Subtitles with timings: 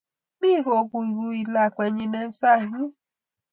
[0.39, 2.87] Mi ko kuikui lakwenyi eng sang' yun